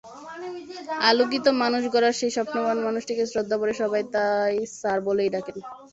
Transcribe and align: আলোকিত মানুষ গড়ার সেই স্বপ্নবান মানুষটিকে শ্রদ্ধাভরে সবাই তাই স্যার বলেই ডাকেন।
আলোকিত 1.09 1.45
মানুষ 1.63 1.83
গড়ার 1.93 2.15
সেই 2.19 2.31
স্বপ্নবান 2.35 2.77
মানুষটিকে 2.87 3.23
শ্রদ্ধাভরে 3.31 3.73
সবাই 3.81 4.03
তাই 4.13 4.55
স্যার 4.73 4.97
বলেই 5.07 5.29
ডাকেন। 5.33 5.57